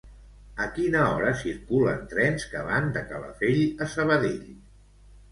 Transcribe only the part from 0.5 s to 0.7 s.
A